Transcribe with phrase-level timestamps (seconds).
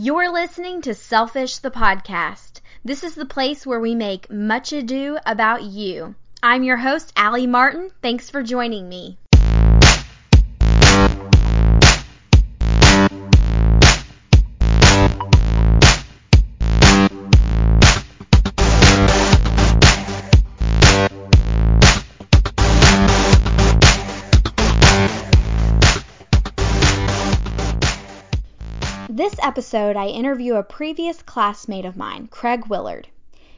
[0.00, 2.60] You're listening to Selfish the Podcast.
[2.84, 6.14] This is the place where we make much ado about you.
[6.40, 7.90] I'm your host, Allie Martin.
[8.00, 9.18] Thanks for joining me.
[29.48, 33.08] Episode, I interview a previous classmate of mine, Craig Willard.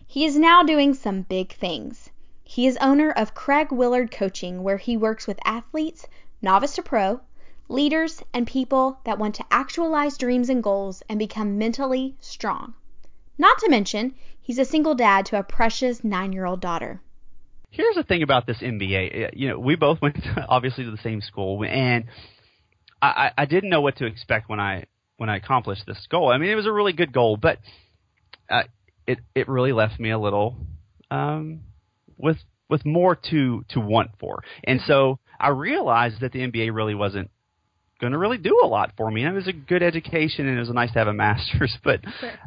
[0.07, 2.11] He is now doing some big things.
[2.45, 6.07] He is owner of Craig Willard Coaching, where he works with athletes,
[6.41, 7.23] novice to pro,
[7.69, 12.75] leaders, and people that want to actualize dreams and goals and become mentally strong.
[13.37, 17.01] Not to mention, he's a single dad to a precious nine year old daughter.
[17.69, 19.25] Here's the thing about this MBA.
[19.25, 22.05] Uh, you know, we both went obviously to the same school, and
[23.03, 24.85] I, I didn't know what to expect when I
[25.21, 26.31] when I accomplished this goal.
[26.31, 27.59] I mean, it was a really good goal, but
[28.49, 28.63] uh,
[29.07, 30.57] it it really left me a little
[31.11, 31.61] um,
[32.17, 32.39] with
[32.71, 34.43] with more to to want for.
[34.65, 37.31] And so I realized that the MBA really wasn't
[38.01, 39.23] going to really do a lot for me.
[39.25, 41.77] And it was a good education, and it was nice to have a master's.
[41.85, 42.01] But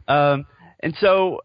[0.07, 0.47] um,
[0.79, 1.41] and so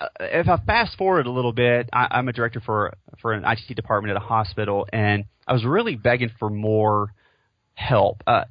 [0.00, 3.44] uh, if I fast forward a little bit, I, I'm a director for for an
[3.44, 7.12] IT department at a hospital, and I was really begging for more
[7.74, 8.22] help.
[8.26, 8.44] Uh,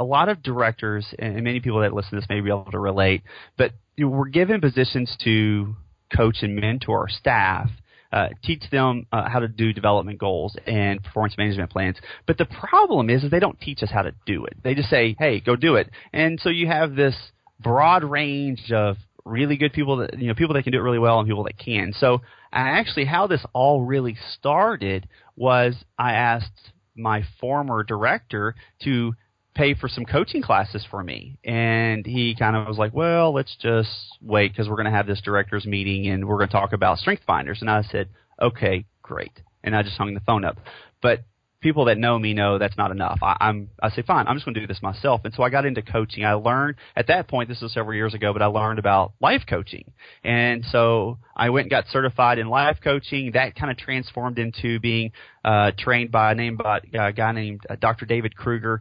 [0.00, 2.78] a lot of directors and many people that listen to this may be able to
[2.78, 3.22] relate,
[3.56, 5.76] but you know, we're given positions to
[6.16, 7.68] coach and mentor staff.
[8.12, 11.96] Uh, teach them uh, how to do development goals and performance management plans.
[12.26, 14.54] But the problem is, is they don't teach us how to do it.
[14.64, 17.14] They just say, "Hey, go do it." And so you have this
[17.60, 20.98] broad range of really good people that you know people that can do it really
[20.98, 21.92] well and people that can.
[21.92, 29.14] So actually, how this all really started was I asked my former director to
[29.54, 31.38] pay for some coaching classes for me.
[31.44, 35.06] And he kind of was like, well, let's just wait because we're going to have
[35.06, 37.60] this director's meeting and we're going to talk about strength finders.
[37.60, 38.08] And I said,
[38.40, 39.32] okay, great.
[39.62, 40.58] And I just hung the phone up.
[41.02, 41.24] But
[41.60, 43.18] people that know me know that's not enough.
[43.22, 45.22] I, I'm I say fine, I'm just going to do this myself.
[45.24, 46.24] And so I got into coaching.
[46.24, 47.48] I learned at that point.
[47.48, 49.92] This was several years ago, but I learned about life coaching.
[50.24, 53.32] And so I went and got certified in life coaching.
[53.32, 55.12] That kind of transformed into being
[55.44, 58.06] uh, trained by a name by a guy named uh, Dr.
[58.06, 58.80] David Krueger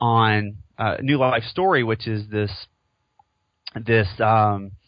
[0.00, 2.50] on uh, New Life Story, which is this
[3.74, 4.85] this um, uh,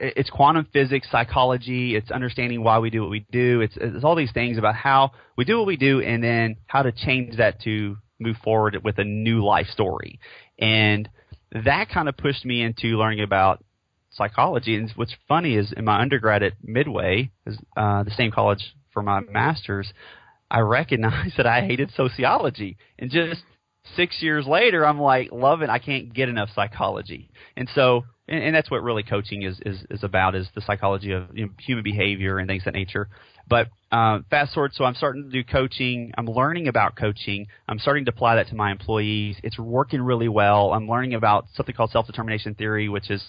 [0.00, 3.60] it's quantum physics, psychology, it's understanding why we do what we do.
[3.60, 6.82] It's, it's all these things about how we do what we do and then how
[6.82, 10.20] to change that to move forward with a new life story.
[10.58, 11.08] And
[11.52, 13.62] that kind of pushed me into learning about
[14.10, 14.76] psychology.
[14.76, 19.02] And what's funny is in my undergrad at Midway, is uh, the same college for
[19.02, 19.92] my master's,
[20.50, 22.76] I recognized that I hated sociology.
[22.98, 23.42] And just
[23.96, 25.68] six years later, I'm like loving.
[25.68, 27.30] I can't get enough psychology.
[27.56, 31.12] And so and, and that's what really coaching is, is, is about is the psychology
[31.12, 33.08] of you know, human behavior and things of that nature.
[33.46, 36.12] But uh, fast forward, so I'm starting to do coaching.
[36.16, 37.46] I'm learning about coaching.
[37.68, 39.36] I'm starting to apply that to my employees.
[39.42, 40.72] It's working really well.
[40.72, 43.22] I'm learning about something called self-determination theory, which is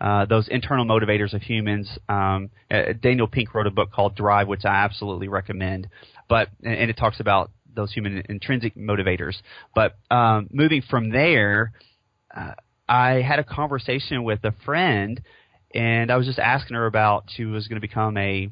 [0.00, 1.88] uh, those internal motivators of humans.
[2.08, 5.88] Um, uh, Daniel Pink wrote a book called Drive, which I absolutely recommend.
[6.28, 9.36] But and, and it talks about those human intrinsic motivators.
[9.74, 11.72] But um, moving from there.
[12.36, 12.54] Uh,
[12.90, 15.22] I had a conversation with a friend,
[15.72, 18.50] and I was just asking her about she was going to become a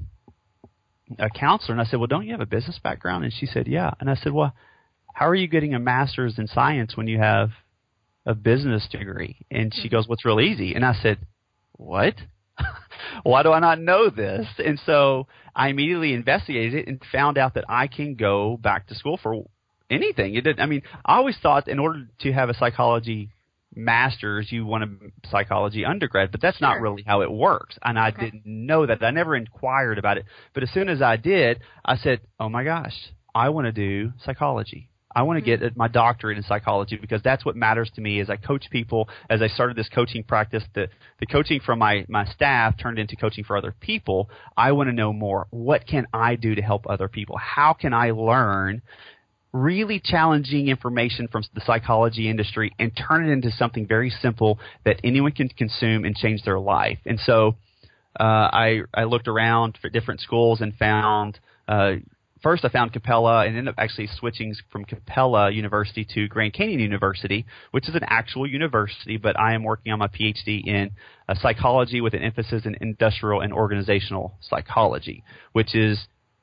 [1.19, 3.67] a counselor, and I said, "Well, don't you have a business background?" And she said,
[3.67, 4.55] "Yeah." And I said, "Well,
[5.13, 7.51] how are you getting a master's in science when you have
[8.27, 9.97] a business degree?" And she mm-hmm.
[9.97, 11.19] goes, "What's real easy?" And I said,
[11.73, 12.15] "What?"
[13.25, 14.47] Why do I not know this?
[14.65, 15.27] And so
[15.57, 19.45] I immediately investigated it and found out that I can go back to school for
[19.91, 20.37] anything.
[20.37, 23.31] It did, I mean, I always thought in order to have a psychology
[23.75, 26.69] master's, you want a psychology undergrad, but that's sure.
[26.69, 27.79] not really how it works.
[27.83, 28.27] And I okay.
[28.27, 29.03] didn't know that.
[29.03, 30.25] I never inquired about it.
[30.55, 32.95] But as soon as I did, I said, "Oh my gosh,
[33.35, 34.89] I want to do psychology.
[35.15, 35.65] I want to mm-hmm.
[35.65, 39.09] get my doctorate in psychology because that's what matters to me as I coach people.
[39.31, 40.89] As I started this coaching practice, the,
[41.19, 44.31] the coaching from my, my staff turned into coaching for other people.
[44.57, 45.47] I want to know more.
[45.51, 47.37] What can I do to help other people?
[47.37, 48.83] How can I learn
[49.53, 55.01] really challenging information from the psychology industry and turn it into something very simple that
[55.03, 56.99] anyone can consume and change their life.
[57.07, 57.57] And so
[58.19, 61.95] uh, I, I looked around for different schools and found uh,
[62.43, 66.81] first I found Capella and ended up actually switching from Capella University to Grand Canyon
[66.81, 70.91] University, which is an actual university, but I am working on my PhD in
[71.29, 75.23] uh, psychology with an emphasis in industrial and organizational psychology,
[75.53, 75.99] which is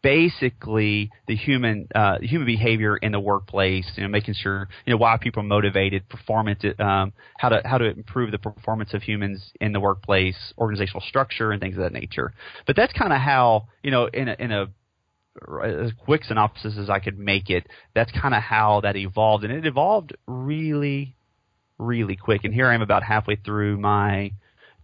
[0.06, 3.92] basically the human uh, human behavior in the workplace.
[3.96, 7.80] You know, making sure you know why people are motivated, performance, um, how to how
[7.80, 11.92] to improve the performance of humans in the workplace, organizational structure, and things of that
[11.92, 12.34] nature.
[12.68, 14.68] But that's kind of how you know in a in a
[15.64, 19.52] as quick synopsis as I could make it, that's kind of how that evolved, and
[19.52, 21.16] it evolved really,
[21.80, 22.46] really quick.
[22.46, 24.32] And here I am about halfway through my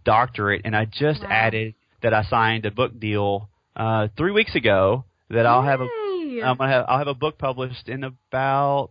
[0.04, 1.28] doctorate, and I just Wow.
[1.30, 5.88] added that I signed a book deal uh, three weeks ago that I'll have a!
[6.44, 8.90] I'm gonna have I'll have a book published in about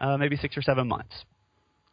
[0.00, 1.14] uh, maybe six or seven months.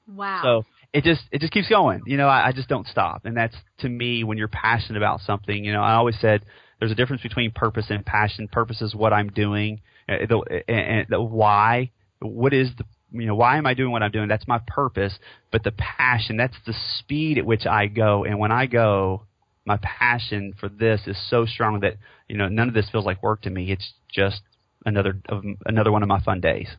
[0.08, 0.42] wow.
[0.44, 2.02] So it just it just keeps going.
[2.06, 5.22] You know, I, I just don't stop, and that's to me when you're passionate about
[5.22, 5.64] something.
[5.64, 6.46] You know, I always said
[6.80, 8.48] there's a difference between purpose and passion.
[8.48, 11.92] Purpose is what I'm doing, uh, the, and, and the why.
[12.20, 14.28] What is the you know why am I doing what I'm doing?
[14.28, 15.14] That's my purpose.
[15.52, 19.24] But the passion, that's the speed at which I go, and when I go.
[19.68, 21.98] My passion for this is so strong that
[22.30, 23.72] you know none of this feels like work to me.
[23.72, 24.42] It's just
[24.86, 25.22] another
[25.66, 26.70] another one of my fun days.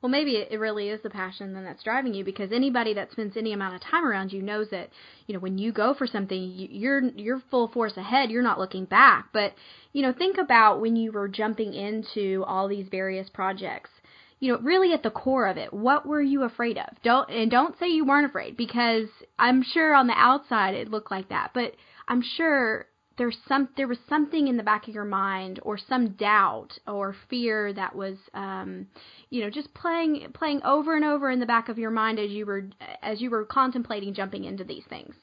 [0.00, 3.36] Well, maybe it, really is the passion then that's driving you because anybody that spends
[3.36, 4.88] any amount of time around you knows that
[5.26, 8.30] you know when you go for something you, you're you're full force ahead.
[8.30, 9.28] You're not looking back.
[9.34, 9.52] But
[9.92, 13.90] you know, think about when you were jumping into all these various projects.
[14.40, 16.88] You know, really at the core of it, what were you afraid of?
[17.02, 19.08] Don't and don't say you weren't afraid because
[19.38, 21.74] I'm sure on the outside it looked like that, but
[22.08, 22.86] I'm sure
[23.18, 27.14] there's some there was something in the back of your mind or some doubt or
[27.28, 28.86] fear that was um
[29.28, 32.30] you know just playing playing over and over in the back of your mind as
[32.30, 32.64] you were
[33.02, 35.14] as you were contemplating jumping into these things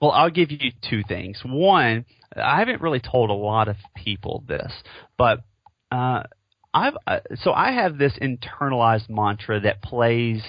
[0.00, 1.40] Well, I'll give you two things.
[1.44, 2.04] One,
[2.36, 4.72] I haven't really told a lot of people this,
[5.16, 5.40] but
[5.90, 6.22] uh,
[6.78, 10.42] I've uh, so I have this internalized mantra that plays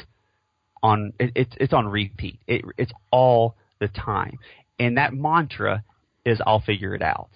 [0.81, 2.39] on it, it's it's on repeat.
[2.47, 4.39] It, it's all the time,
[4.79, 5.83] and that mantra
[6.25, 7.29] is "I'll figure it out."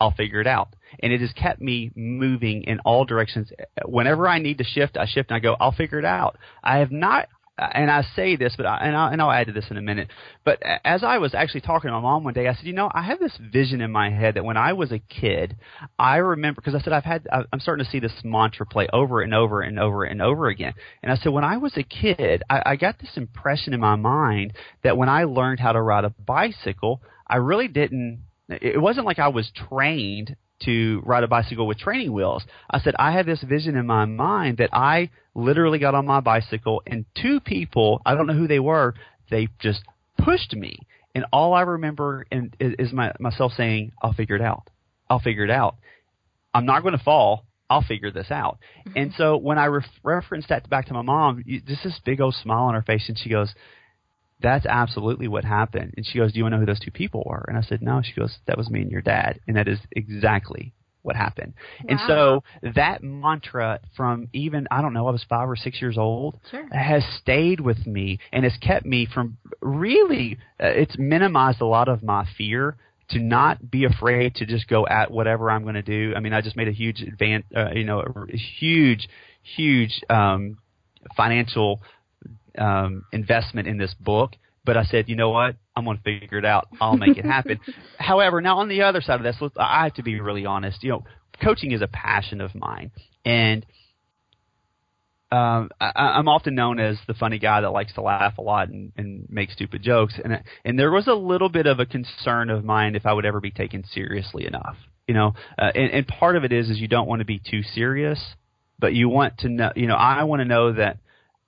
[0.00, 0.68] I'll figure it out.
[1.00, 3.50] And it has kept me moving in all directions.
[3.84, 6.38] Whenever I need to shift, I shift and I go, I'll figure it out.
[6.62, 9.48] I have not, Uh, and I say this, but I, and, I'll, and I'll add
[9.48, 10.08] to this in a minute.
[10.44, 12.90] But as I was actually talking to my mom one day, I said, you know,
[12.92, 15.56] I have this vision in my head that when I was a kid,
[15.98, 19.20] I remember, because I said, I've had, I'm starting to see this mantra play over
[19.20, 20.74] and over and over and over again.
[21.02, 23.96] And I said, when I was a kid, I, I got this impression in my
[23.96, 24.52] mind
[24.82, 29.18] that when I learned how to ride a bicycle, I really didn't it wasn't like
[29.18, 32.44] I was trained to ride a bicycle with training wheels.
[32.70, 36.20] I said I had this vision in my mind that I literally got on my
[36.20, 38.94] bicycle and two people, I don't know who they were,
[39.30, 39.82] they just
[40.18, 40.80] pushed me.
[41.14, 44.68] And all I remember in, is my, myself saying, "I'll figure it out.
[45.08, 45.76] I'll figure it out.
[46.54, 47.44] I'm not going to fall.
[47.70, 48.98] I'll figure this out." Mm-hmm.
[48.98, 52.20] And so when I ref- referenced that back to my mom, you, just this big
[52.20, 53.52] old smile on her face, and she goes,
[54.40, 55.94] that's absolutely what happened.
[55.96, 57.44] And she goes, Do you want to know who those two people were?
[57.48, 58.00] And I said, No.
[58.02, 59.40] She goes, That was me and your dad.
[59.46, 61.54] And that is exactly what happened.
[61.88, 62.42] And so
[62.74, 66.68] that mantra from even, I don't know, I was five or six years old, Sure.
[66.70, 71.88] has stayed with me and has kept me from really, uh, it's minimized a lot
[71.88, 72.76] of my fear
[73.10, 76.12] to not be afraid to just go at whatever I'm going to do.
[76.14, 79.08] I mean, I just made a huge advance, uh, you know, a huge,
[79.56, 80.58] huge um,
[81.16, 81.80] financial
[82.58, 84.32] um, investment in this book.
[84.64, 85.56] But I said, you know what?
[85.74, 86.68] I'm going to figure it out.
[86.80, 87.58] I'll make it happen.
[87.98, 90.82] However, now on the other side of this, I have to be really honest.
[90.82, 91.04] You know,
[91.42, 92.90] coaching is a passion of mine,
[93.24, 93.64] and
[95.30, 98.68] um, I, I'm often known as the funny guy that likes to laugh a lot
[98.68, 100.14] and, and make stupid jokes.
[100.22, 103.26] And and there was a little bit of a concern of mine if I would
[103.26, 104.76] ever be taken seriously enough.
[105.06, 107.38] You know, uh, and, and part of it is is you don't want to be
[107.38, 108.22] too serious,
[108.78, 109.70] but you want to know.
[109.76, 110.98] You know, I want to know that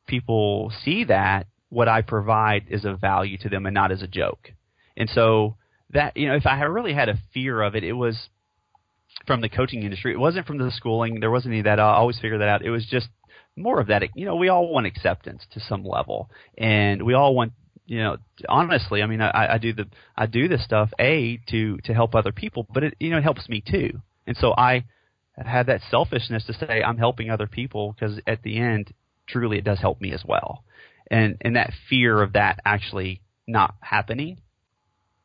[0.06, 4.06] people see that what I provide is of value to them and not as a
[4.06, 4.52] joke.
[4.96, 5.56] And so
[5.92, 8.28] that you know, if I really had a fear of it, it was
[9.26, 10.12] from the coaching industry.
[10.12, 11.20] It wasn't from the schooling.
[11.20, 11.80] There wasn't any of that.
[11.80, 12.62] I always figured that out.
[12.62, 13.08] It was just
[13.56, 14.02] more of that.
[14.14, 17.52] You know, we all want acceptance to some level, and we all want.
[17.86, 18.16] You know,
[18.48, 22.14] honestly, I mean, I, I do the I do this stuff a to to help
[22.14, 24.00] other people, but it you know it helps me too.
[24.26, 24.84] And so I
[25.36, 28.92] had that selfishness to say I'm helping other people because at the end,
[29.32, 30.64] truly, it does help me as well.
[31.10, 34.38] And and that fear of that actually not happening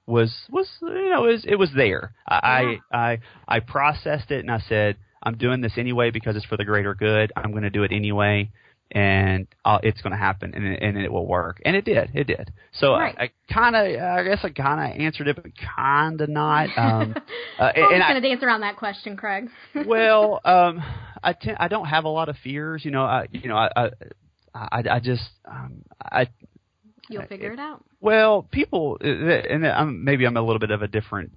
[0.07, 2.13] was was you know it was, it was there.
[2.27, 6.45] I, I I I processed it and I said I'm doing this anyway because it's
[6.45, 7.31] for the greater good.
[7.35, 8.51] I'm going to do it anyway,
[8.91, 11.61] and I'll, it's going to happen and it, and it will work.
[11.65, 12.11] And it did.
[12.13, 12.51] It did.
[12.79, 13.15] So Right.
[13.17, 15.45] I, I kind of I guess I kind of answered it, but
[15.75, 16.69] kind of not.
[16.77, 17.15] Um,
[17.59, 19.49] uh, I and, was and I, going to dance around that question, Craig.
[19.85, 20.83] well, um,
[21.25, 22.85] I ten- I don't have a lot of fears.
[22.85, 23.89] You know, I you know I I
[24.53, 26.27] I, I just um, I
[27.09, 27.83] You'll figure it out.
[28.01, 31.33] well, people, uh, and I'm, maybe I'm a little bit of a different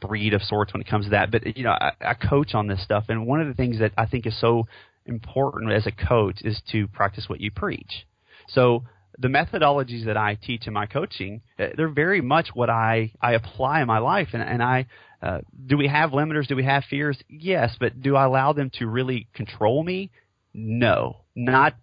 [0.00, 1.30] breed of sorts when it comes to that.
[1.30, 3.92] But you know, I, I coach on this stuff, and one of the things that
[3.96, 4.66] I think is so
[5.06, 8.06] important as a coach is to practice what you preach.
[8.48, 8.84] So
[9.18, 13.32] the methodologies that I teach in my coaching, uh, they're very much what I, I
[13.32, 14.28] apply in my life.
[14.32, 14.86] And, and I,
[15.26, 16.46] uh, do we have limiters?
[16.46, 17.18] Do we have fears?
[17.28, 20.10] Yes, but do I allow them to really control me?
[20.54, 21.74] No, not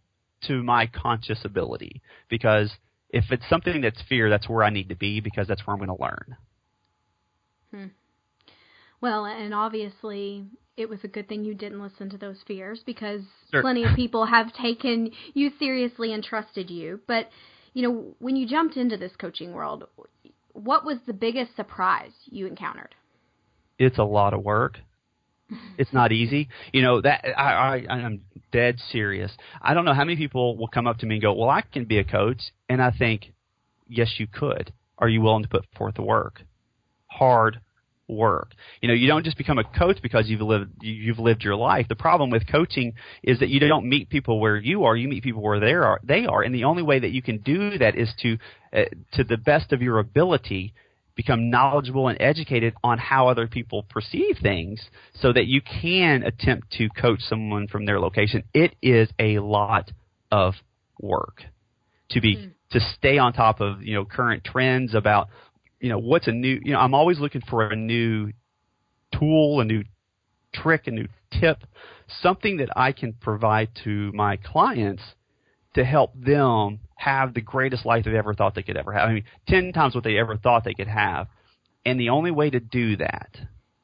[0.48, 2.02] to my conscious ability.
[2.30, 2.72] Because
[3.10, 5.86] if it's something that's fear, that's where I need to be because that's where I'm
[5.86, 6.38] going to learn.
[7.72, 7.88] Hmm.
[9.02, 10.46] Well, and obviously,
[10.78, 13.22] it was a good thing you didn't listen to those fears because
[13.52, 13.62] sure.
[13.62, 17.02] plenty of people have taken you seriously and trusted you.
[17.08, 17.28] But,
[17.74, 19.84] you know, when you jumped into this coaching world,
[20.54, 22.96] what was the biggest surprise you encountered?
[23.86, 24.78] It's a lot of work.
[25.78, 26.50] It's not easy.
[26.72, 28.22] You know, that I, I I'm
[28.52, 29.32] dead serious.
[29.62, 31.62] I don't know how many people will come up to me and go, "Well, I
[31.62, 33.34] can be a coach." And I think,
[33.88, 34.74] "Yes, you could.
[34.98, 36.42] Are you willing to put forth the work?"
[37.08, 37.60] Hard
[38.08, 38.52] work.
[38.82, 41.88] You know, you don't just become a coach because you've lived you've lived your life.
[41.88, 44.96] The problem with coaching is that you don't meet people where you are.
[44.96, 46.00] You meet people where they are.
[46.04, 48.38] They are, and the only way that you can do that is to,
[48.74, 50.74] uh, to the best of your ability,
[51.16, 54.82] become knowledgeable and educated on how other people perceive things,
[55.14, 58.44] so that you can attempt to coach someone from their location.
[58.54, 59.92] It is a lot
[60.32, 60.56] of
[61.00, 61.44] work
[62.10, 62.52] to be mm.
[62.72, 65.30] to stay on top of you know current trends about
[65.84, 68.32] you know, what's a new, you know, I'm always looking for a new
[69.20, 69.84] tool, a new
[70.54, 71.58] trick, a new tip,
[72.22, 75.04] something that I can provide to my clients
[75.76, 79.10] to help them have the greatest life they ever thought they could ever have.
[79.10, 81.28] I mean, 10 times what they ever thought they could have.
[81.86, 83.36] And the only way to do that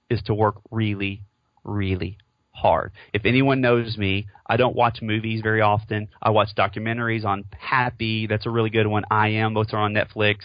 [0.10, 1.24] is to work really,
[1.64, 2.18] really
[2.52, 2.92] hard.
[3.14, 6.08] If anyone knows me, I don't watch movies very often.
[6.22, 8.28] I watch documentaries on Happy.
[8.28, 9.04] That's a really good one.
[9.12, 9.54] I Am.
[9.54, 10.38] Both are on Netflix.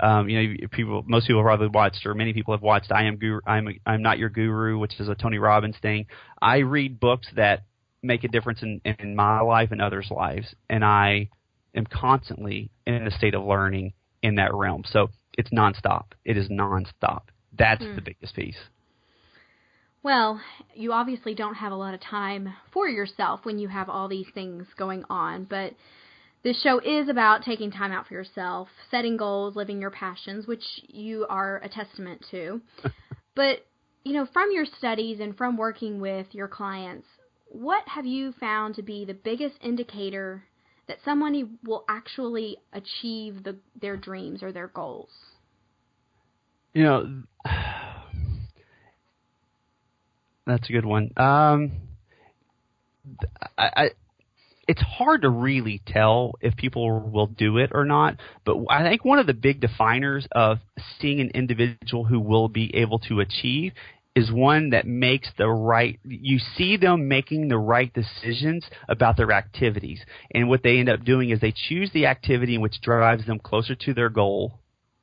[0.00, 2.90] Um, you know, people, most people have probably watched, or many people have watched.
[2.90, 3.40] I am Guru.
[3.46, 3.68] I'm.
[3.86, 6.06] I'm not your guru, which is a Tony Robbins thing.
[6.40, 7.64] I read books that
[8.02, 11.28] make a difference in, in my life and others' lives, and I
[11.74, 14.84] am constantly in a state of learning in that realm.
[14.86, 16.04] So it's nonstop.
[16.24, 17.22] It is nonstop.
[17.56, 17.94] That's hmm.
[17.96, 18.56] the biggest piece.
[20.02, 20.40] Well,
[20.74, 24.26] you obviously don't have a lot of time for yourself when you have all these
[24.34, 25.74] things going on, but
[26.42, 30.64] this show is about taking time out for yourself, setting goals, living your passions, which
[30.88, 32.60] you are a testament to.
[33.36, 33.64] but,
[34.02, 37.06] you know, from your studies and from working with your clients,
[37.46, 40.42] what have you found to be the biggest indicator
[40.88, 45.10] that somebody will actually achieve the, their dreams or their goals?
[46.74, 47.22] You know,
[50.46, 51.10] that's a good one.
[51.16, 51.72] Um,
[53.58, 53.90] I, I,
[54.68, 58.16] it's hard to really tell if people will do it or not.
[58.44, 60.58] But I think one of the big definers of
[61.00, 63.72] seeing an individual who will be able to achieve
[64.14, 69.32] is one that makes the right you see them making the right decisions about their
[69.32, 70.00] activities
[70.32, 73.74] and what they end up doing is they choose the activity which drives them closer
[73.74, 74.58] to their goal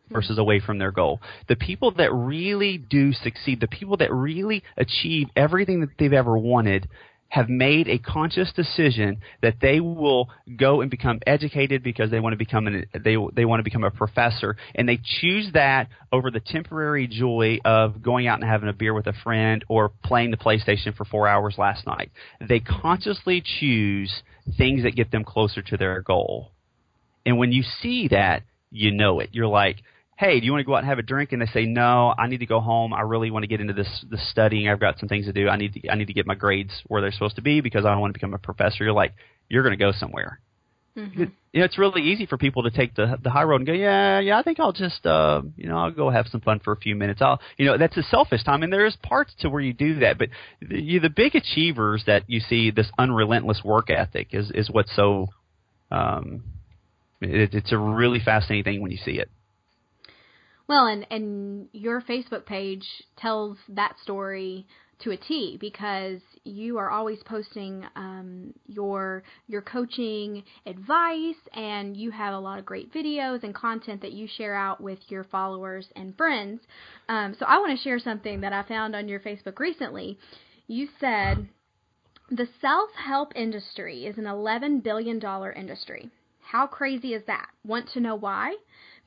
[0.07, 0.13] hmm.
[0.13, 1.19] versus away from their goal.
[1.47, 6.37] The people that really do succeed, the people that really achieve everything that they've ever
[6.37, 6.87] wanted,
[7.29, 12.33] have made a conscious decision that they will go and become educated because they want
[12.33, 16.31] to become an they they want to become a professor and they choose that over
[16.31, 20.31] the temporary joy of going out and having a beer with a friend or playing
[20.31, 22.11] the PlayStation for 4 hours last night.
[22.47, 24.23] They consciously choose
[24.57, 26.51] things that get them closer to their goal.
[27.25, 29.29] And when you see that, you know it.
[29.33, 29.77] You're like,
[30.19, 31.31] hey, do you want to go out and have a drink?
[31.31, 32.93] And they say, no, I need to go home.
[32.93, 34.67] I really want to get into this, this studying.
[34.67, 35.47] I've got some things to do.
[35.47, 37.85] I need to, I need to get my grades where they're supposed to be because
[37.85, 38.83] I don't want to become a professor.
[38.83, 39.13] You're like,
[39.47, 40.41] you're going to go somewhere.
[40.97, 41.21] Mm-hmm.
[41.21, 43.67] It, you know, it's really easy for people to take the the high road and
[43.67, 46.59] go, yeah, yeah, I think I'll just, uh, you know, I'll go have some fun
[46.59, 47.21] for a few minutes.
[47.21, 50.17] I'll, you know, that's a selfish time, and there's parts to where you do that.
[50.17, 50.29] But
[50.61, 54.93] the, you, the big achievers that you see, this unrelentless work ethic is is what's
[54.95, 55.27] so,
[55.91, 56.43] um,
[57.21, 59.29] it, it's a really fascinating thing when you see it.
[60.69, 62.85] Well, and and your Facebook page
[63.17, 64.67] tells that story
[64.99, 72.11] to a T because you are always posting um, your your coaching advice and you
[72.11, 75.87] have a lot of great videos and content that you share out with your followers
[75.95, 76.61] and friends.
[77.07, 80.19] Um, so I want to share something that I found on your Facebook recently.
[80.67, 81.49] You said
[82.29, 86.11] the self-help industry is an 11 billion dollar industry.
[86.41, 87.47] How crazy is that?
[87.65, 88.55] Want to know why?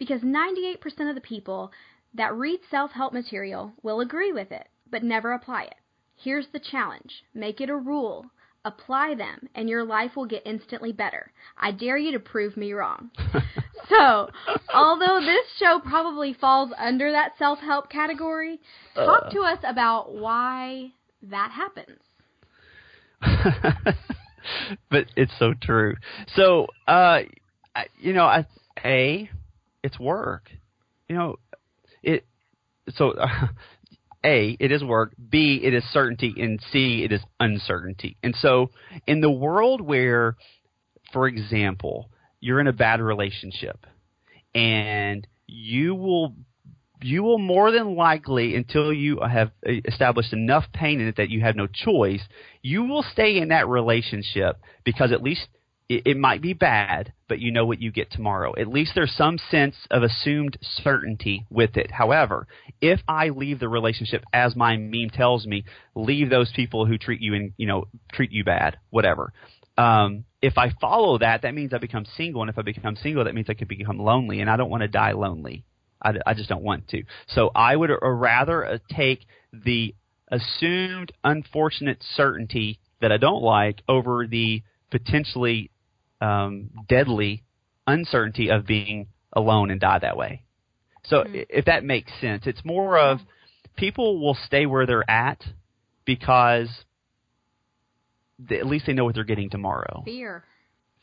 [0.02, 1.70] Because 98% of the people
[2.12, 5.76] that read self help material will agree with it, but never apply it.
[6.16, 8.26] Here's the challenge make it a rule
[8.64, 11.32] Apply them, and your life will get instantly better.
[11.56, 13.10] I dare you to prove me wrong.
[13.88, 14.28] so,
[14.72, 18.60] although this show probably falls under that self help category,
[18.94, 19.30] talk uh.
[19.30, 20.92] to us about why
[21.22, 21.98] that happens.
[24.90, 25.94] but it's so true.
[26.34, 27.20] So, uh,
[27.98, 28.46] you know, I,
[28.84, 29.28] a,
[29.82, 30.50] it's work.
[31.08, 31.36] You know,
[32.02, 32.24] it.
[32.90, 33.26] So, uh,
[34.24, 35.14] a, it is work.
[35.30, 36.34] B, it is certainty.
[36.38, 38.16] And C, it is uncertainty.
[38.22, 38.70] And so,
[39.06, 40.36] in the world where,
[41.12, 42.10] for example,
[42.40, 43.86] you're in a bad relationship,
[44.54, 46.34] and you will
[47.02, 51.40] you will more than likely, until you have established enough pain in it that you
[51.40, 52.22] have no choice,
[52.62, 55.48] you will stay in that relationship because at least
[55.92, 58.54] it, it might be bad, but you know what you get tomorrow.
[58.58, 61.90] At least there's some sense of assumed certainty with it.
[61.90, 62.46] However,
[62.80, 67.20] if I leave the relationship as my meme tells me, leave those people who treat
[67.20, 69.32] you and you know treat you bad, whatever.
[69.76, 73.24] Um, if I follow that, that means I become single, and if I become single,
[73.24, 75.64] that means I could become lonely, and I don't want to die lonely.
[76.02, 77.04] I, I just don't want to.
[77.28, 79.94] So I would rather uh, take the
[80.28, 85.70] assumed unfortunate certainty that I don't like over the potentially
[86.22, 87.42] um, deadly
[87.86, 90.42] uncertainty of being alone and die that way.
[91.04, 91.40] So mm-hmm.
[91.48, 93.18] if that makes sense, it's more of
[93.76, 95.42] people will stay where they're at
[96.04, 96.68] because
[98.38, 100.02] they, at least they know what they're getting tomorrow.
[100.04, 100.44] Fear.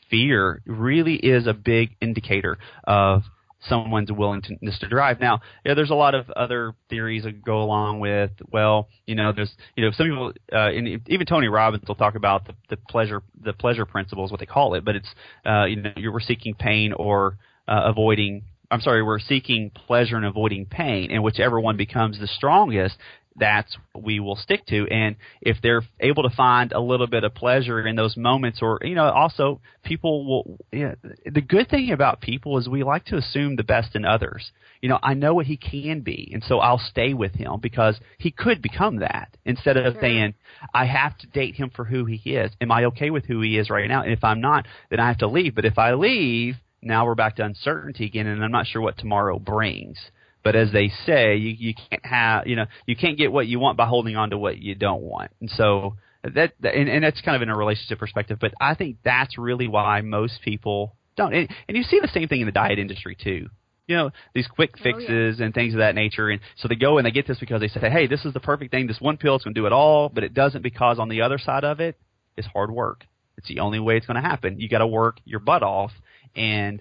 [0.08, 3.22] Fear really is a big indicator of
[3.68, 5.20] someone's willingness to drive.
[5.20, 8.30] Now, there's a lot of other theories that go along with.
[8.50, 12.14] Well, you know, there's you know some people, uh, and even Tony Robbins will talk
[12.14, 15.08] about the, the pleasure the pleasure principle is what they call it, but it's
[15.44, 17.36] uh, you know you are seeking pain or
[17.68, 18.42] uh, avoiding.
[18.72, 22.96] I'm sorry, we're seeking pleasure and avoiding pain, and whichever one becomes the strongest,
[23.36, 24.86] that's what we will stick to.
[24.88, 28.78] And if they're able to find a little bit of pleasure in those moments, or
[28.82, 30.58] you know, also people will.
[30.72, 30.94] Yeah,
[31.24, 34.50] the good thing about people is we like to assume the best in others.
[34.80, 38.00] You know, I know what he can be, and so I'll stay with him because
[38.18, 39.36] he could become that.
[39.44, 40.02] Instead of sure.
[40.02, 40.34] saying,
[40.74, 42.50] I have to date him for who he is.
[42.60, 44.02] Am I okay with who he is right now?
[44.02, 45.54] And if I'm not, then I have to leave.
[45.54, 48.96] But if I leave, now we're back to uncertainty again, and I'm not sure what
[48.98, 49.98] tomorrow brings.
[50.42, 53.58] But as they say, you you can't have you know you can't get what you
[53.58, 55.30] want by holding on to what you don't want.
[55.40, 58.38] And so that and, and that's kind of in a relationship perspective.
[58.40, 61.34] But I think that's really why most people don't.
[61.34, 63.48] And, and you see the same thing in the diet industry too.
[63.86, 65.44] You know these quick fixes oh, yeah.
[65.44, 67.68] and things of that nature, and so they go and they get this because they
[67.68, 68.86] say, "Hey, this is the perfect thing.
[68.86, 71.22] This one pill is going to do it all," but it doesn't because on the
[71.22, 71.98] other side of it
[72.36, 73.04] is hard work.
[73.36, 74.60] It's the only way it's going to happen.
[74.60, 75.90] You got to work your butt off,
[76.36, 76.80] and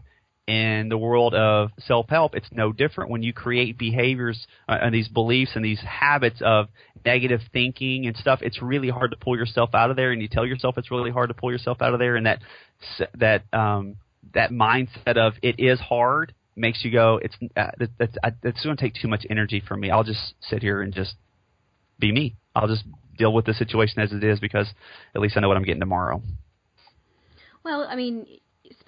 [0.50, 5.08] in the world of self-help, it's no different when you create behaviors uh, and these
[5.08, 6.70] beliefs and these habits of
[7.06, 8.40] negative thinking and stuff.
[8.42, 11.12] It's really hard to pull yourself out of there, and you tell yourself it's really
[11.12, 12.40] hard to pull yourself out of there, and that
[13.16, 13.98] that um,
[14.34, 17.68] that mindset of it is hard makes you go, it's uh,
[18.00, 19.92] that's that's going to take too much energy from me.
[19.92, 21.14] I'll just sit here and just
[22.00, 22.36] be me.
[22.56, 22.86] I'll just
[23.20, 24.68] deal with the situation as it is because
[25.14, 26.24] at least I know what I'm getting tomorrow.
[27.64, 28.26] Well, I mean,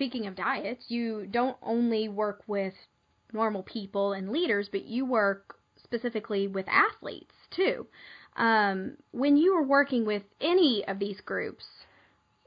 [0.01, 2.73] speaking of diets, you don't only work with
[3.33, 7.85] normal people and leaders, but you work specifically with athletes too.
[8.35, 11.65] Um, when you are working with any of these groups,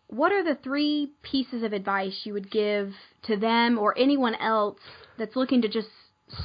[0.08, 2.92] what are the three pieces of advice you would give
[3.26, 4.80] to them or anyone else
[5.16, 5.90] that's looking to just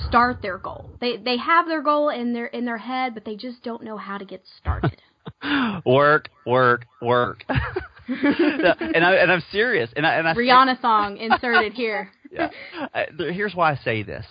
[0.08, 0.92] start their goal?
[1.02, 3.98] They they have their goal in their in their head, but they just don't know
[3.98, 5.02] how to get started.
[5.88, 7.46] work, work, work.
[8.80, 9.90] and I and I'm serious.
[9.96, 12.10] And I and I Rihanna song inserted here.
[12.32, 12.50] yeah.
[12.94, 14.26] Uh, here's why I say this: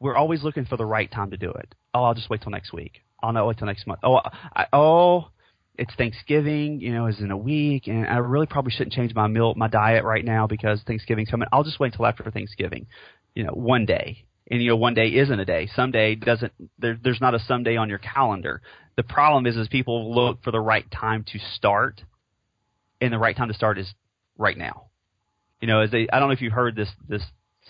[0.00, 1.74] we're always looking for the right time to do it.
[1.92, 3.02] Oh, I'll just wait till next week.
[3.22, 4.00] I'll not wait till next month.
[4.02, 4.20] Oh,
[4.54, 5.28] I, oh,
[5.76, 6.80] it's Thanksgiving.
[6.80, 9.68] You know, is in a week, and I really probably shouldn't change my meal, my
[9.68, 11.48] diet right now because Thanksgiving's coming.
[11.52, 12.86] I'll just wait till after Thanksgiving.
[13.34, 14.24] You know, one day.
[14.50, 15.68] And you know, one day isn't a day.
[15.74, 16.52] Someday doesn't.
[16.78, 18.60] There, there's not a someday on your calendar.
[18.96, 22.02] The problem is, is people look for the right time to start
[23.00, 23.92] and the right time to start is
[24.38, 24.86] right now.
[25.60, 27.22] You know, as they, I don't know if you've heard this this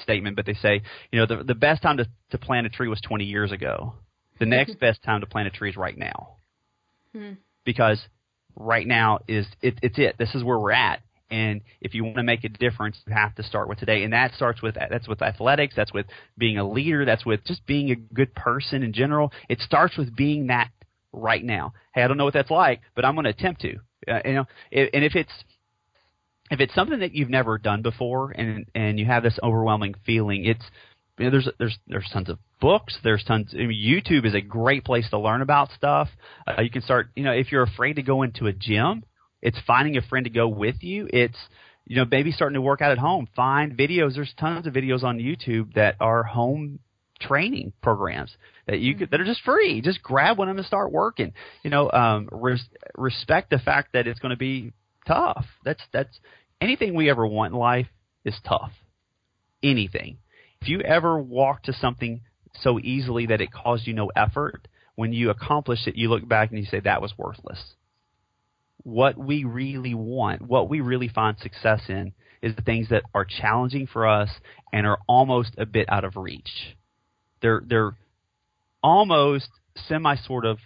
[0.02, 0.82] statement, but they say,
[1.12, 3.94] you know, the the best time to to plant a tree was 20 years ago.
[4.40, 6.36] The next best time to plant a tree is right now,
[7.14, 7.34] hmm.
[7.64, 8.00] because
[8.56, 10.16] right now is it, it's it.
[10.18, 11.02] This is where we're at.
[11.30, 14.04] And if you want to make a difference, you have to start with today.
[14.04, 15.74] And that starts with that's with athletics.
[15.76, 16.06] That's with
[16.36, 17.04] being a leader.
[17.04, 19.32] That's with just being a good person in general.
[19.48, 20.70] It starts with being that
[21.12, 21.72] right now.
[21.94, 23.78] Hey, I don't know what that's like, but I'm going to attempt to.
[24.08, 25.32] Uh, you know, and if it's
[26.50, 30.44] if it's something that you've never done before and and you have this overwhelming feeling,
[30.44, 30.64] it's
[31.18, 32.98] you know, there's there's there's tons of books.
[33.02, 33.54] There's tons.
[33.54, 36.08] I mean, YouTube is a great place to learn about stuff.
[36.46, 37.08] Uh, you can start.
[37.14, 39.04] You know, if you're afraid to go into a gym,
[39.40, 41.08] It's finding a friend to go with you.
[41.12, 41.38] It's
[41.86, 43.28] you know maybe starting to work out at home.
[43.36, 44.14] Find videos.
[44.14, 46.80] There's tons of videos on YouTube that are home
[47.26, 48.34] training programs
[48.66, 49.80] that you could that are just free.
[49.80, 51.32] Just grab one of them and start working.
[51.62, 54.72] You know, um, res- respect the fact that it's going to be
[55.06, 55.46] tough.
[55.64, 56.18] That's that's
[56.60, 57.88] anything we ever want in life
[58.24, 58.72] is tough.
[59.62, 60.18] Anything.
[60.60, 62.22] If you ever walk to something
[62.60, 66.50] so easily that it caused you no effort, when you accomplish it, you look back
[66.50, 67.62] and you say that was worthless.
[68.82, 73.24] What we really want, what we really find success in, is the things that are
[73.24, 74.28] challenging for us
[74.72, 76.76] and are almost a bit out of reach.
[77.44, 77.94] They're they're
[78.82, 79.50] almost
[79.86, 80.56] semi sort of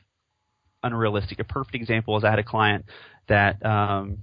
[0.85, 1.41] unrealistic.
[1.41, 2.85] A perfect example is I had a client
[3.29, 4.19] that um,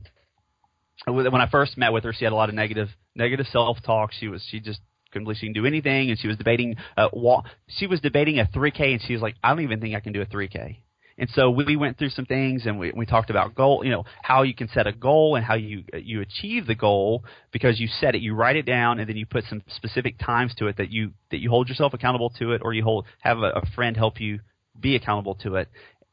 [1.06, 4.13] when I first met with her, she had a lot of negative negative self talk.
[4.18, 4.80] She was she just
[5.12, 8.39] couldn't believe she can do anything, and she was debating uh, wa- she was debating
[8.39, 10.78] a 3K, and she was like, I don't even think I can do a 3K.
[11.17, 14.04] And so we went through some things, and we we talked about goal, you know,
[14.21, 17.88] how you can set a goal and how you you achieve the goal because you
[17.88, 20.78] set it, you write it down, and then you put some specific times to it
[20.78, 23.65] that you that you hold yourself accountable to it, or you hold have a, a
[23.75, 24.39] friend help you
[24.78, 25.69] be accountable to it.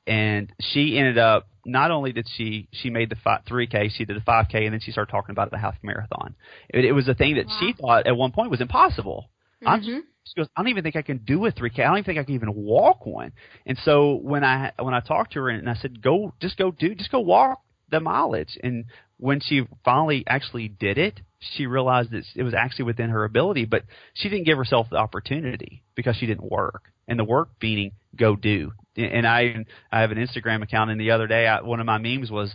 [0.06, 4.16] And she ended up not only did she she made the five, 3K, she did
[4.16, 6.36] a 5K, and then she started talking about the half marathon.
[6.68, 7.56] It, it was a thing that wow.
[7.58, 9.30] she thought at one point was impossible.
[9.62, 9.68] Mm-hmm.
[9.68, 11.80] I'm she goes, I don't even think I can do a 3K.
[11.80, 13.32] I don't even think I can even walk one.
[13.66, 16.70] And so when I when I talked to her and I said, go, just go
[16.70, 18.58] do, just go walk the mileage.
[18.62, 18.84] And
[19.18, 23.64] when she finally actually did it, she realized that it was actually within her ability,
[23.64, 26.84] but she didn't give herself the opportunity because she didn't work.
[27.08, 28.72] And the work meaning go do.
[28.96, 31.98] And I I have an Instagram account, and the other day I, one of my
[31.98, 32.54] memes was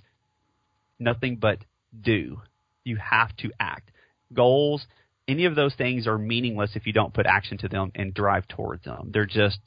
[0.99, 1.59] nothing but
[1.99, 2.41] do.
[2.83, 3.91] You have to act.
[4.33, 4.85] Goals
[5.27, 8.47] any of those things are meaningless if you don't put action to them and drive
[8.47, 9.09] towards them.
[9.11, 9.59] They're just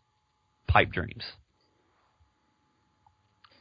[0.66, 1.24] pipe dreams.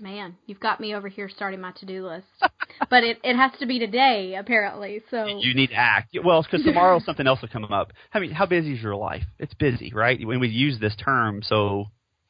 [0.01, 2.27] Man, you've got me over here starting my to-do list,
[2.89, 5.01] but it it has to be today apparently.
[5.11, 6.17] So you need to act.
[6.23, 7.91] Well, because tomorrow something else will come up.
[8.13, 9.23] I mean, how busy is your life?
[9.39, 10.17] It's busy, right?
[10.25, 11.87] When we use this term so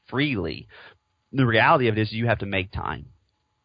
[0.10, 0.68] freely,
[1.32, 3.06] the reality of it is you have to make time.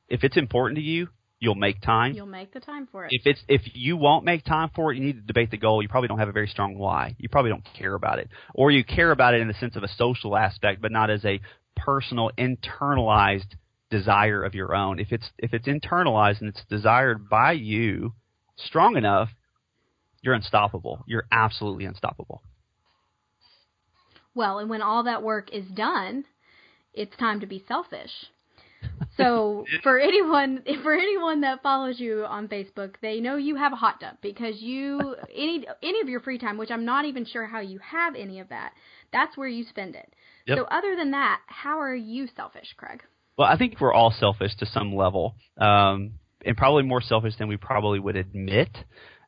[0.09, 1.09] If it's important to you,
[1.45, 2.15] you'll make time.
[2.15, 3.13] You'll make the time for it.
[3.13, 5.83] If it's if you won't make time for it, you need to debate the goal.
[5.83, 7.15] You probably don't have a very strong why.
[7.19, 9.83] You probably don't care about it, or you care about it in the sense of
[9.83, 11.41] a social aspect, but not as a
[11.77, 13.57] personal internalized
[13.91, 14.99] desire of your own.
[14.99, 18.15] If it's if it's internalized and it's desired by you
[18.57, 19.29] strong enough,
[20.23, 21.05] you're unstoppable.
[21.07, 22.43] You're absolutely unstoppable.
[24.35, 26.25] Well, and when all that work is done,
[26.93, 28.11] it's time to be selfish.
[29.17, 33.77] So for anyone for anyone that follows you on Facebook, they know you have a
[33.77, 37.47] hot tub because you any any of your free time, which I'm not even sure
[37.47, 38.73] how you have any of that.
[39.13, 40.13] That's where you spend it.
[40.47, 40.59] Yep.
[40.59, 43.03] So other than that, how are you selfish, Craig?
[43.39, 47.49] Well, I think we're all selfish to some level, um, and probably more selfish than
[47.49, 48.71] we probably would admit.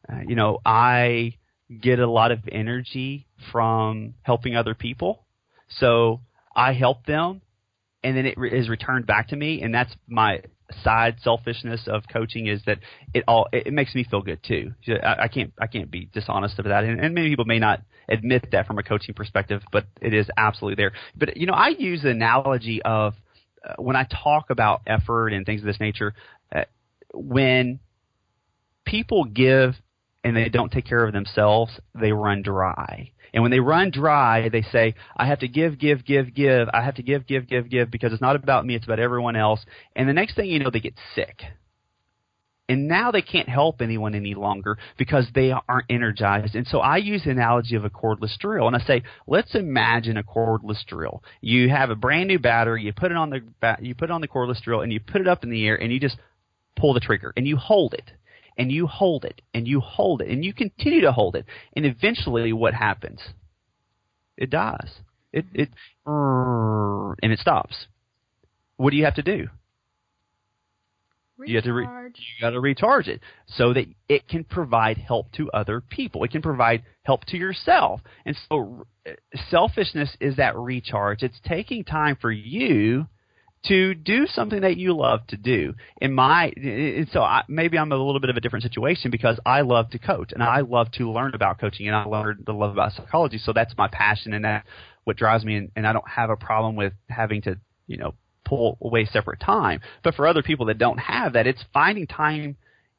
[0.09, 1.37] Uh, you know, I
[1.81, 5.25] get a lot of energy from helping other people,
[5.69, 6.21] so
[6.55, 7.41] I help them
[8.07, 10.41] and then it re- is returned back to me, and that's my
[10.85, 12.79] side selfishness of coaching is that
[13.13, 14.73] it all it, it makes me feel good too.
[14.89, 17.83] I, I can't I can't be dishonest about that, and, and many people may not
[18.09, 20.93] admit that from a coaching perspective, but it is absolutely there.
[21.17, 23.15] But you know, I use the analogy of
[23.69, 26.15] uh, when I talk about effort and things of this nature,
[26.55, 26.63] uh,
[27.13, 27.81] when
[28.85, 29.75] people give
[30.27, 33.13] and they don't take care of themselves, they run dry.
[33.33, 36.69] And when they run dry, they say, I have to give, give, give, give.
[36.73, 39.37] I have to give, give, give, give because it's not about me, it's about everyone
[39.37, 39.65] else.
[39.95, 41.43] And the next thing you know, they get sick.
[42.69, 46.57] And now they can't help anyone any longer because they aren't energized.
[46.57, 48.67] And so I use the analogy of a cordless drill.
[48.67, 51.23] And I say, let's imagine a cordless drill.
[51.41, 54.23] You have a brand new battery, you put it on the, you put it on
[54.23, 56.17] the cordless drill and you put it up in the air and you just
[56.75, 58.11] pull the trigger and you hold it
[58.57, 61.85] and you hold it and you hold it and you continue to hold it and
[61.85, 63.21] eventually what happens?
[64.37, 64.91] It dies.
[65.33, 65.69] It it
[66.07, 67.87] and it stops.
[68.77, 69.49] What do you have to do?
[71.39, 71.51] Recharge.
[71.51, 75.31] you have to re- you got to recharge it so that it can provide help
[75.33, 76.25] to other people.
[76.25, 78.01] It can provide help to yourself.
[78.25, 79.11] And so uh,
[79.51, 81.23] selfishness is that recharge.
[81.23, 83.07] It's taking time for you
[83.65, 85.75] to do something that you love to do.
[86.01, 89.41] In my, and so I, maybe I'm a little bit of a different situation because
[89.45, 92.53] I love to coach and I love to learn about coaching and I learned to
[92.53, 93.39] love about psychology.
[93.39, 94.65] So that's my passion and that
[95.05, 95.57] what drives me.
[95.57, 98.15] And, and I don't have a problem with having to, you know,
[98.45, 99.81] pull away separate time.
[100.05, 102.57] But for other people that don't have that, it's finding time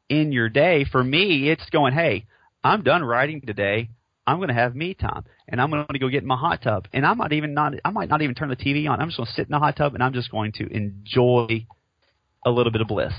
[0.10, 0.86] in your day.
[0.92, 2.26] For me, it's going, hey,
[2.64, 3.90] I'm done writing today.
[4.28, 6.62] I'm going to have me time, and I'm going to go get in my hot
[6.62, 9.00] tub, and I might even not, I might not even turn the TV on.
[9.00, 11.66] I'm just going to sit in the hot tub, and I'm just going to enjoy
[12.46, 13.14] a little bit of bliss.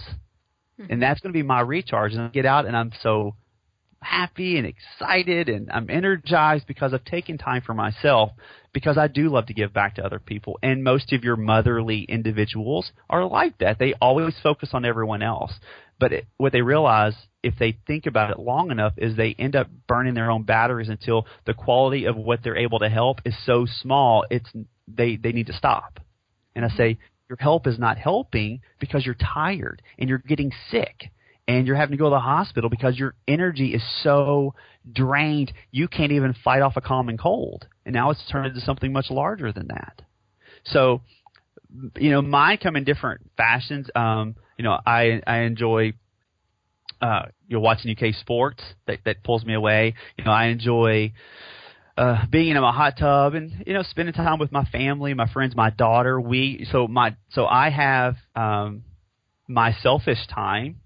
[0.80, 0.92] mm-hmm.
[0.92, 2.12] and that's going to be my recharge.
[2.12, 3.34] And I get out, and I'm so
[4.00, 8.30] happy and excited, and I'm energized because I've taken time for myself.
[8.72, 12.02] Because I do love to give back to other people, and most of your motherly
[12.02, 13.78] individuals are like that.
[13.78, 15.52] They always focus on everyone else,
[15.98, 19.56] but it, what they realize if they think about it long enough is they end
[19.56, 23.34] up burning their own batteries until the quality of what they're able to help is
[23.44, 24.48] so small it's
[24.86, 26.00] they they need to stop.
[26.54, 31.10] And I say your help is not helping because you're tired and you're getting sick
[31.46, 34.54] and you're having to go to the hospital because your energy is so
[34.92, 37.66] drained you can't even fight off a common cold.
[37.84, 40.02] And now it's turned into something much larger than that.
[40.64, 41.02] So,
[41.96, 43.88] you know, mine come in different fashions.
[43.94, 45.92] Um, you know, I I enjoy
[47.00, 49.94] uh, you know watching UK sports that that pulls me away.
[50.18, 51.12] You know, I enjoy
[51.96, 55.28] uh, being in a hot tub and you know spending time with my family, my
[55.32, 56.20] friends, my daughter.
[56.20, 58.82] We so my so I have um,
[59.46, 60.80] my selfish time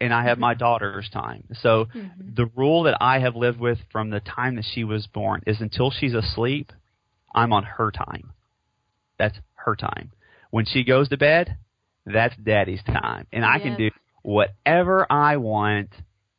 [0.00, 0.60] and I have my mm-hmm.
[0.60, 1.44] daughter's time.
[1.60, 2.34] So mm-hmm.
[2.34, 5.60] the rule that I have lived with from the time that she was born is
[5.60, 6.72] until she's asleep,
[7.34, 8.32] I'm on her time.
[9.18, 10.12] That's her time.
[10.50, 11.56] When she goes to bed,
[12.06, 13.26] that's daddy's time.
[13.32, 13.90] And I can do
[14.22, 15.90] whatever I want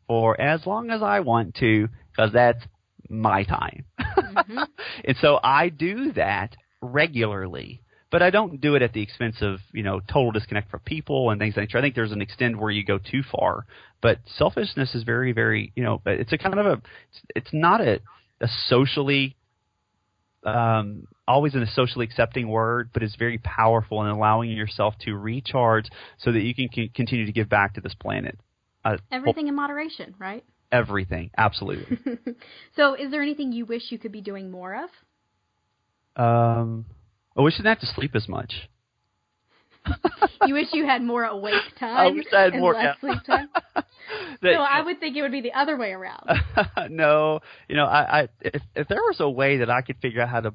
[0.08, 2.64] for as long as I want to because that's
[3.10, 3.86] my time.
[4.00, 4.58] Mm-hmm.
[5.06, 7.82] and so I do that regularly.
[8.10, 11.30] But I don't do it at the expense of, you know, total disconnect from people
[11.30, 11.78] and things like that.
[11.78, 13.66] I think there's an extent where you go too far.
[14.02, 17.82] But selfishness is very, very, you know, it's a kind of a, it's, it's not
[17.82, 18.00] a,
[18.40, 19.36] a socially,
[20.46, 25.16] um, always in a socially accepting word, but it's very powerful in allowing yourself to
[25.16, 28.40] recharge so that you can c- continue to give back to this planet.
[28.86, 30.44] Uh, Everything in moderation, right?
[30.72, 31.98] Everything, absolutely.
[32.76, 34.90] so, is there anything you wish you could be doing more of?
[36.22, 36.86] Um,
[37.38, 38.54] I wish I didn't have to sleep as much.
[40.46, 43.10] you wish you had more awake time I wish I had and more, less yeah.
[43.10, 43.50] sleep time.
[44.44, 46.28] so I would think it would be the other way around.
[46.90, 50.22] no, you know, I, I if if there was a way that I could figure
[50.22, 50.54] out how to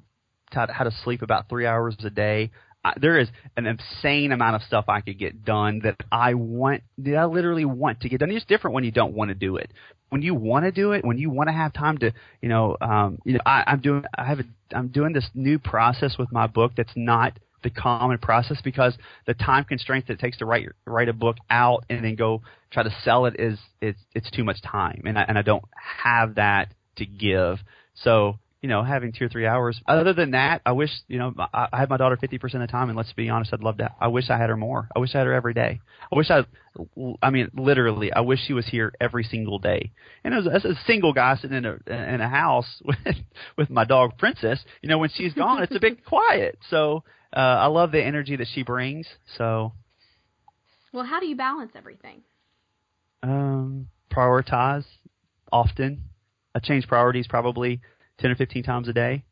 [0.55, 2.51] how to, how to sleep about three hours a day,
[2.85, 6.83] I, there is an insane amount of stuff I could get done that I want,
[6.99, 8.31] that I literally want to get done.
[8.31, 9.71] It's different when you don't want to do it.
[10.09, 12.77] When you want to do it, when you want to have time to, you know,
[12.81, 16.33] um, you know, I, I'm doing, I have, a, I'm doing this new process with
[16.33, 20.45] my book that's not the common process because the time constraint that it takes to
[20.45, 24.31] write write a book out and then go try to sell it is it's it's
[24.31, 25.65] too much time and I and I don't
[26.03, 27.59] have that to give.
[27.95, 29.79] So you know, having two or three hours.
[29.89, 32.67] Other than that, I wish, you know, I, I have my daughter 50% of the
[32.69, 33.91] time, and let's be honest, I'd love to.
[34.01, 34.89] I wish I had her more.
[34.95, 35.81] I wish I had her every day.
[36.11, 36.47] I wish I,
[37.21, 39.91] I mean, literally, I wish she was here every single day.
[40.23, 43.17] And as, as a single guy sitting in a in a house with
[43.59, 46.57] with my dog Princess, you know, when she's gone, it's a bit quiet.
[46.71, 47.03] So
[47.37, 49.09] uh, I love the energy that she brings.
[49.39, 49.73] So.
[50.93, 52.23] Well, how do you balance everything?
[53.25, 54.85] Um, prioritize
[55.51, 56.05] often.
[56.55, 57.81] I change priorities probably
[58.23, 59.25] ten or fifteen times a day,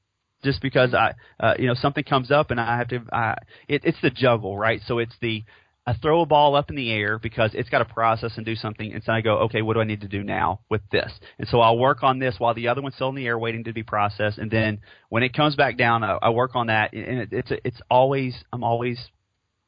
[0.44, 3.00] just because I, uh, you know, something comes up and I have to.
[3.12, 3.34] I,
[3.68, 4.80] it, it's the juggle, right?
[4.86, 5.44] So it's the
[5.86, 8.54] I throw a ball up in the air because it's got to process and do
[8.54, 11.10] something, and so I go, okay, what do I need to do now with this?
[11.38, 13.64] And so I'll work on this while the other one's still in the air, waiting
[13.64, 16.92] to be processed, and then when it comes back down, I, I work on that,
[16.92, 18.98] and it, it's it's always I'm always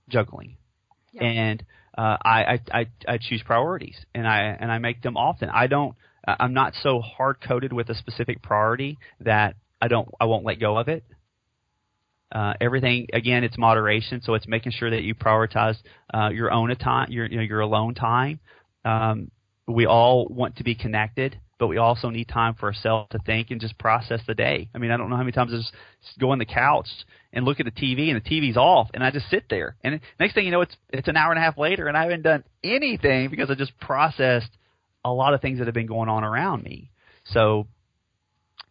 [0.08, 0.58] juggling,
[1.12, 1.22] yep.
[1.22, 1.64] and
[1.96, 5.48] uh, I, I I I choose priorities, and I and I make them often.
[5.48, 5.94] I don't
[6.26, 10.60] I'm not so hard coded with a specific priority that I don't I won't let
[10.60, 11.04] go of it.
[12.30, 15.76] Uh, everything again, it's moderation, so it's making sure that you prioritize
[16.14, 18.40] uh, your own time, your you know, your alone time.
[18.84, 19.30] Um,
[19.66, 23.50] we all want to be connected, but we also need time for ourselves to think
[23.50, 24.68] and just process the day.
[24.74, 25.72] I mean, I don't know how many times I just
[26.18, 26.88] go on the couch
[27.32, 29.76] and look at the TV and the TV's off, and I just sit there.
[29.84, 32.04] And next thing you know, it's it's an hour and a half later, and I
[32.04, 34.50] haven't done anything because I just processed
[35.04, 36.90] a lot of things that have been going on around me.
[37.24, 37.66] So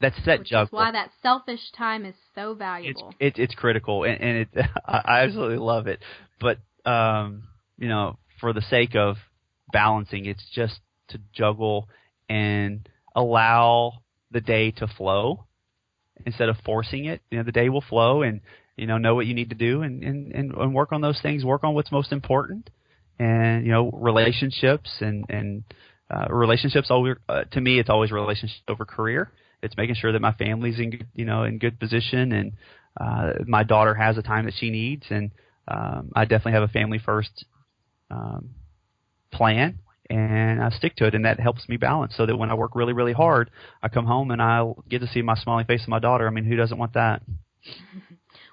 [0.01, 0.65] that's that Which juggle.
[0.65, 3.09] Is why that selfish time is so valuable.
[3.19, 4.49] It's it's, it's critical, and, and it
[4.85, 5.99] I absolutely love it.
[6.39, 6.57] But
[6.89, 7.43] um,
[7.77, 9.17] you know, for the sake of
[9.71, 11.87] balancing, it's just to juggle
[12.27, 15.45] and allow the day to flow
[16.25, 17.21] instead of forcing it.
[17.29, 18.41] You know, the day will flow, and
[18.75, 21.19] you know, know what you need to do, and and and, and work on those
[21.21, 21.45] things.
[21.45, 22.69] Work on what's most important,
[23.19, 25.63] and you know, relationships and and
[26.11, 29.31] uh, relationships always uh, to me it's always relationship over career.
[29.63, 32.51] It's making sure that my family's in good, you know in good position and
[32.99, 35.31] uh, my daughter has the time that she needs and
[35.67, 37.45] um, I definitely have a family first
[38.09, 38.49] um,
[39.31, 42.55] plan and I stick to it and that helps me balance so that when I
[42.55, 43.49] work really really hard
[43.81, 46.27] I come home and I get to see my smiling face of my daughter.
[46.27, 47.21] I mean who doesn't want that?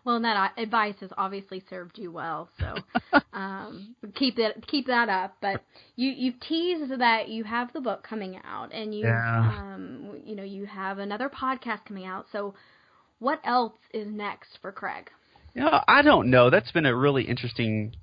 [0.04, 2.74] Well, and that advice has obviously served you well, so
[3.32, 5.36] um, keep it keep that up.
[5.40, 5.62] But
[5.96, 9.38] you you've teased that you have the book coming out, and you Yeah.
[9.74, 12.26] um, you know you have another podcast coming out.
[12.32, 12.54] So
[13.18, 15.10] what else is next for Craig?
[15.54, 16.50] You know, I don't know.
[16.50, 17.94] That's been a really interesting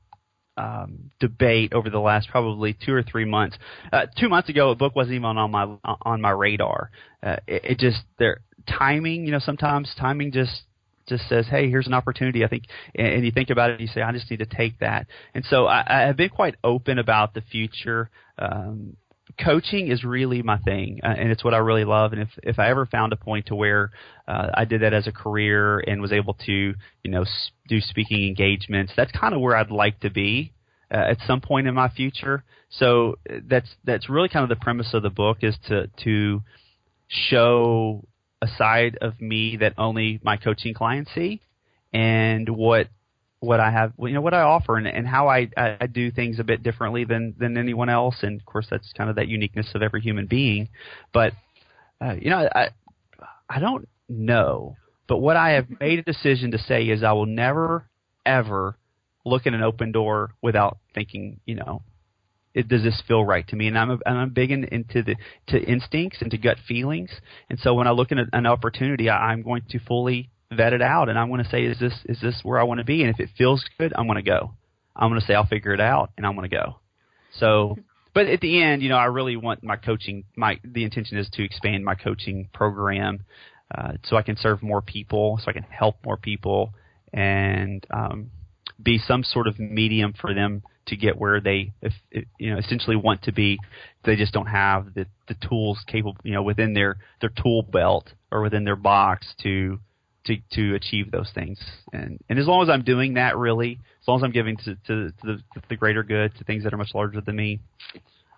[0.57, 3.57] um, debate over the last probably two or three months.
[3.91, 6.91] Uh, two months ago, a book wasn't even on my on my radar.
[7.23, 9.25] Uh, it, it just their timing.
[9.25, 10.63] You know, sometimes timing just
[11.07, 12.63] just says, "Hey, here's an opportunity." I think,
[12.95, 15.45] and, you think about it, and you say, "I just need to take that." And
[15.45, 18.09] so I, I have been quite open about the future.
[18.37, 18.97] Um,
[19.43, 22.13] coaching is really my thing, uh, and it's what I really love.
[22.13, 23.91] And if if I ever found a point to where
[24.27, 27.79] uh, I did that as a career and was able to, you know, s- do
[27.81, 30.53] speaking engagements, that's kind of where I'd like to be
[30.91, 32.43] uh, at some point in my future.
[32.69, 36.41] So uh, that's that's really kind of the premise of the book is to to
[37.07, 38.07] show
[38.45, 41.41] a side of me that only my coaching clients see,
[41.93, 42.87] and what
[43.39, 46.39] what I have, you know, what I offer, and, and how I, I, do things
[46.39, 48.15] a bit differently than than anyone else.
[48.21, 50.69] And of course, that's kind of that uniqueness of every human being.
[51.13, 51.33] But
[52.01, 52.69] uh, you know, I
[53.49, 54.75] I don't know,
[55.07, 57.87] but what I have made a decision to say is I will never
[58.25, 58.77] ever
[59.25, 61.81] look at an open door without thinking, you know,
[62.55, 63.67] it, does this feel right to me?
[63.67, 65.15] And I'm a, and I'm big in, into the
[65.47, 67.11] to instincts and to gut feelings.
[67.49, 70.81] And so when I look at an opportunity, I, I'm going to fully vet it
[70.81, 73.03] out, and I'm going to say, is this is this where I want to be?
[73.03, 74.53] And if it feels good, I'm going to go.
[74.95, 76.79] I'm going to say I'll figure it out, and I'm going to go.
[77.37, 77.77] So,
[78.13, 80.23] but at the end, you know, I really want my coaching.
[80.37, 83.25] My the intention is to expand my coaching program,
[83.77, 86.73] uh, so I can serve more people, so I can help more people,
[87.11, 88.31] and um,
[88.81, 91.73] be some sort of medium for them to get where they,
[92.37, 93.59] you know, essentially want to be.
[94.03, 98.11] They just don't have the the tools capable, you know, within their their tool belt
[98.31, 99.79] or within their box to
[100.25, 101.59] to to achieve those things.
[101.91, 104.75] And and as long as I'm doing that, really, as long as I'm giving to
[104.75, 107.59] to, to the, to the greater good, to things that are much larger than me,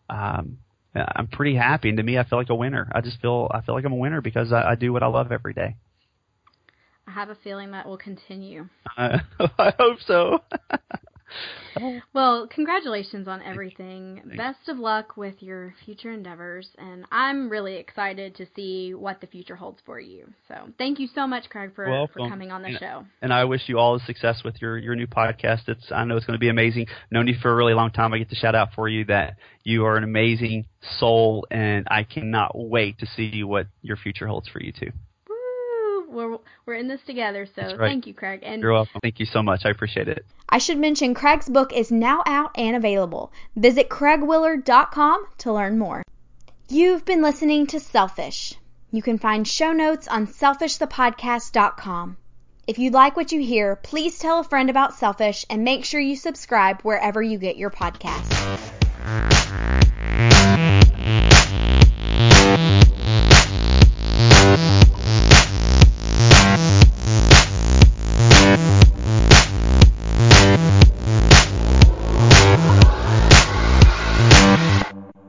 [0.09, 0.57] um,
[0.95, 1.89] I'm pretty happy.
[1.89, 2.89] And to me, I feel like a winner.
[2.93, 5.07] I just feel I feel like I'm a winner because I, I do what I
[5.07, 5.75] love every day.
[7.07, 8.67] I have a feeling that will continue.
[8.97, 9.19] Uh,
[9.57, 10.39] I hope so.
[12.13, 14.21] Well, congratulations on everything.
[14.23, 14.37] Thanks.
[14.37, 19.27] Best of luck with your future endeavors, and I'm really excited to see what the
[19.27, 20.27] future holds for you.
[20.47, 23.05] So, thank you so much, Craig, for, for coming on the And- show.
[23.21, 25.67] and I wish you all the success with your your new podcast.
[25.67, 26.87] It's I know it's going to be amazing.
[27.11, 28.13] Known you for a really long time.
[28.13, 30.65] I get to shout out for you that you are an amazing
[30.99, 34.91] soul, and I cannot wait to see what your future holds for you too.
[36.07, 36.15] Woo!
[36.15, 37.77] We're we're in this together, so right.
[37.79, 38.41] thank you, Craig.
[38.43, 38.99] And You're welcome.
[39.01, 39.65] Thank you so much.
[39.65, 40.25] I appreciate it.
[40.49, 43.31] I should mention Craig's book is now out and available.
[43.55, 46.03] Visit craigwillard.com to learn more.
[46.69, 48.55] You've been listening to Selfish.
[48.91, 52.17] You can find show notes on selfishthepodcast.com.
[52.67, 56.01] If you like what you hear, please tell a friend about Selfish and make sure
[56.01, 58.33] you subscribe wherever you get your podcasts.